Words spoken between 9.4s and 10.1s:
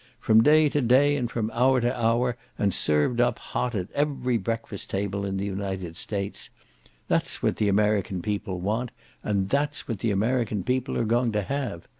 that's what the